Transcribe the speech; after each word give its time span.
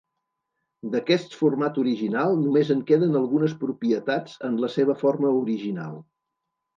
D'aquest 0.93 1.35
format 1.41 1.75
original 1.83 2.33
només 2.45 2.71
en 2.75 2.81
queden 2.91 3.19
algunes 3.19 3.53
propietats 3.65 4.39
en 4.49 4.57
la 4.65 4.71
seva 4.77 4.97
forma 5.03 5.35
original. 5.43 5.93